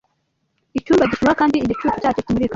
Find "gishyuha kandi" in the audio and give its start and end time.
1.11-1.53